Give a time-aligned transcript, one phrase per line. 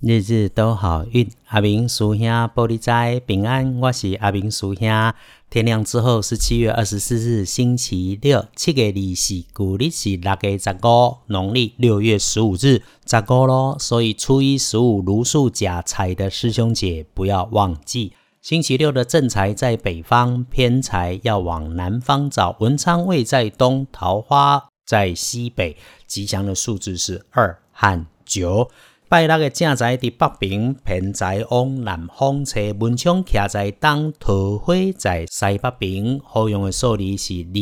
[0.00, 5.12] 日日都好运，阿明叔兄玻璃斋平安，我是阿明叔兄。
[5.50, 13.76] 天亮之后是七月二十四日，星期六，七月二四，古历是六月十五，农历六月十五日，十五咯。
[13.78, 18.14] 所以初一十五如数假财的师兄姐不要忘记。
[18.40, 22.56] 星期六的正财在北方，偏财要往南方找。
[22.60, 25.76] 文昌位在东，桃花在西北，
[26.06, 28.70] 吉祥的数字是二和九。
[29.10, 36.20] 拜六的正在伫北边，偏在往南方车门窗徛在东，桃花在西北边。
[36.22, 37.58] 好用的数字是二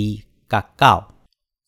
[0.47, 1.05] 甲九。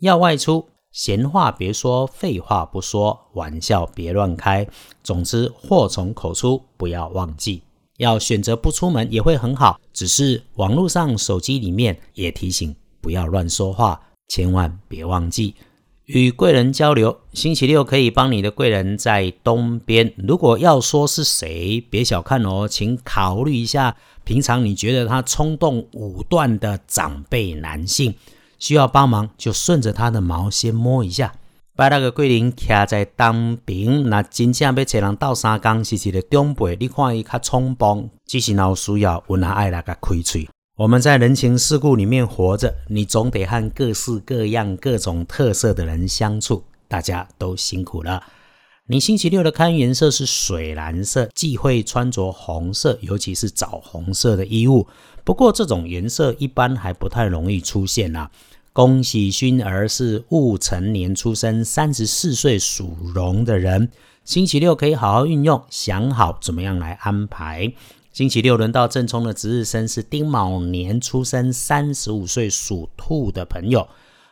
[0.00, 4.68] 要外出，闲话别说，废话不说，玩笑别乱开。
[5.02, 7.62] 总之，祸从口出，不要忘记。
[7.96, 15.54] 要选择不出门也会很好，只是网络上、手机里面也提醒不要乱说话，千万别忘记。
[16.12, 20.12] 与贵人交流，星期六可以帮你的贵人在东边。
[20.16, 23.94] 如果要说是谁，别小看哦，请考虑一下。
[24.24, 28.12] 平常你觉得他冲动武断的长辈男性
[28.58, 31.32] 需要帮忙，就顺着他的毛先摸一下。
[31.76, 36.76] 把那个贵人徛在东边，那真正要找人斗三工，是一个长辈。
[36.80, 40.48] 你看伊较冲动，只是有需要，有哪爱来个开嘴。
[40.80, 46.64] 我们在人情世故里面活着，你总得和各式各样、各种特色的人相处。
[46.88, 48.22] 大家都辛苦了。
[48.86, 54.86] 你星期六的看颜色是水蓝色，忌讳穿着红色，尤其是枣红色的衣物。
[55.22, 58.30] 不过这种颜色一般还不太容易出现啊。
[58.72, 63.90] 恭喜勋儿是戊辰年出生，三十四岁属龙的人，
[64.24, 67.70] 星期六可以好好运用，想好怎么样来安排。
[68.12, 73.88] 星期六轮到正冲的值日生是丁卯年出生，三十五岁属兔的朋友。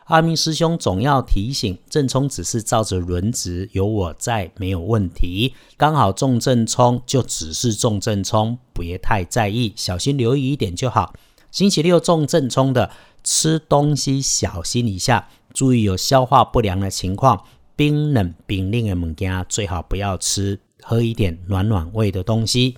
[0.07, 5.53] 阿明师兄总要提醒，正冲只是照着轮值，有我在没有问题。
[5.77, 11.13] 刚好中正冲就只是中正冲，别太在意，小心留意一点就好。
[11.49, 12.91] 星期六中正冲的，
[13.23, 17.45] 吃东西小心一下，注意有消化不良的情况。
[17.77, 22.75] 冰冷冰冷的物件最好不要吃，喝一点暖暖胃的东西。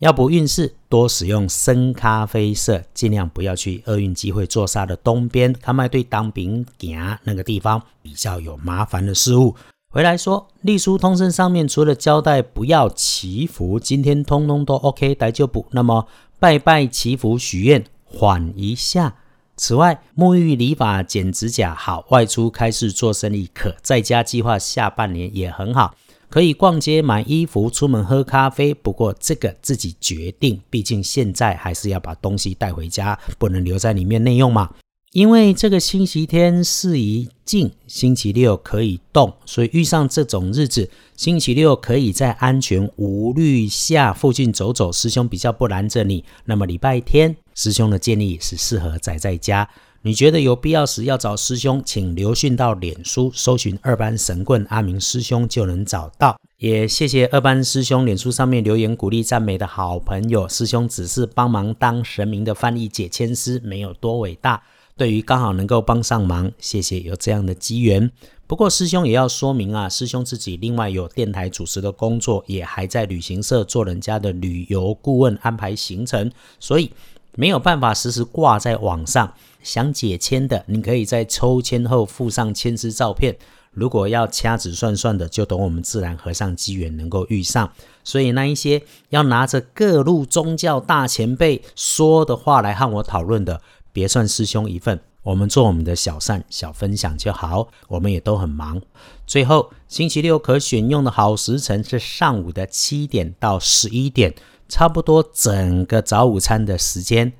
[0.00, 9.54] 要补运势，多使用深咖啡色，尽量不要去厄运机会坐煞的东边，看麦对当兵行那个地方比较有麻烦的事物。
[9.90, 15.66] 回来说，隶书通身上面除了交代不要祈福，今天通通都 OK，待就补。
[15.72, 19.16] 那么拜拜祈福许愿，缓一下。
[19.54, 25.94] 此外，沐浴理发剪指甲好，外出开市做生意可，在家计划下半年也很好。
[26.30, 30.60] 可以逛街买衣服，出门喝咖啡，不过这个自己决定。
[30.70, 34.70] 毕竟现在还是要把东西带回家，不能留在里面内用嘛。
[35.12, 46.24] 因为这个星期天适宜静，星期六可以动，所以遇上这种日子，星期六可以在安全无虑下附近走走，师兄比较不拦着你。
[46.44, 49.68] 那么礼拜天，师兄的建议是适合宅在家。
[50.02, 56.40] 你觉得有必要时要找师兄，请留讯到脸书搜寻二班神棍阿明师兄就能找到。
[56.56, 60.48] 也谢谢二班师兄脸书上面留言鼓励赞美的好朋友。
[60.48, 64.62] 师兄只是帮忙当神明的翻译解签师，没有多伟大。
[64.96, 68.10] 对于刚好能够帮上忙，谢谢有这样的机缘。
[68.46, 76.90] 不过师兄也要说明啊，师兄自己另外有电台主持的工作，也还在旅行社做人家的旅游顾问，安排行程，所以
[77.34, 79.32] 没有办法时时挂在网上。
[79.62, 83.36] 想解签的，你可以在抽签后附上签师照片。
[83.72, 87.70] 如果要掐指算算的，就等我们自然和尚机缘能够遇上。
[88.02, 93.60] 所以那一些要拿着各路宗教大前辈说的话来和我讨论的，
[93.92, 94.98] 别算师兄一份。
[95.22, 97.68] 我们做我们的小善小分享就好。
[97.88, 98.80] 我们也都很忙。
[99.26, 104.34] 最后，星期六可选用的好时辰是上午的七点到十一点，
[104.70, 107.32] 差不多整个早午餐的时间。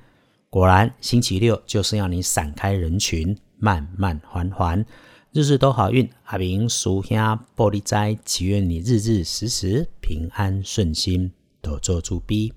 [0.49, 4.85] 果然，星期六就是要你散开人群，慢慢缓缓，
[5.31, 6.07] 日日都好运。
[6.25, 7.17] 阿明叔兄
[7.55, 11.31] 玻璃斋，祈愿你日日时时平安顺心，
[11.61, 12.49] 多做助逼。